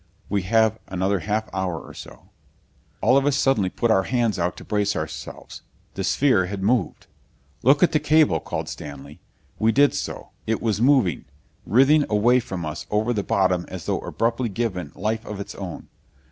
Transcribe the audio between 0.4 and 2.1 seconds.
have another half hour or